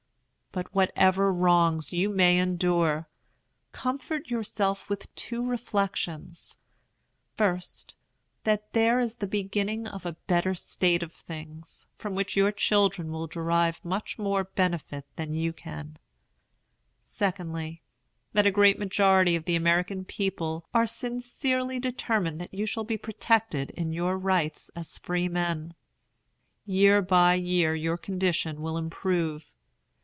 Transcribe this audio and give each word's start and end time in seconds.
But, 0.53 0.75
whatever 0.75 1.31
wrongs 1.31 1.93
you 1.93 2.09
may 2.09 2.37
endure, 2.37 3.07
comfort 3.71 4.27
yourselves 4.29 4.83
with 4.89 5.07
two 5.15 5.45
reflections: 5.45 6.57
first, 7.37 7.95
that 8.43 8.73
there 8.73 8.99
is 8.99 9.15
the 9.15 9.27
beginning 9.27 9.87
of 9.87 10.05
a 10.05 10.17
better 10.27 10.53
state 10.53 11.03
of 11.03 11.13
things, 11.13 11.87
from 11.97 12.15
which 12.15 12.35
your 12.35 12.51
children 12.51 13.13
will 13.13 13.27
derive 13.27 13.79
much 13.85 14.19
more 14.19 14.43
benefit 14.43 15.05
than 15.15 15.33
you 15.33 15.53
can; 15.53 15.95
secondly, 17.01 17.81
that 18.33 18.45
a 18.45 18.51
great 18.51 18.77
majority 18.77 19.37
of 19.37 19.45
the 19.45 19.55
American 19.55 20.03
people 20.03 20.65
are 20.73 20.85
sincerely 20.85 21.79
determined 21.79 22.41
that 22.41 22.53
you 22.53 22.65
shall 22.65 22.83
be 22.83 22.97
protected 22.97 23.69
in 23.69 23.93
your 23.93 24.17
rights 24.17 24.69
as 24.75 24.97
freemen. 24.97 25.75
Year 26.65 27.01
by 27.01 27.35
year 27.35 27.73
your 27.73 27.95
condition 27.95 28.61
will 28.61 28.75
improve. 28.77 29.53